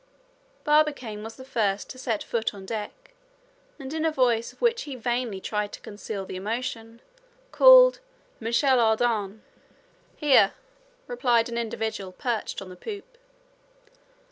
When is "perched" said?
12.13-12.63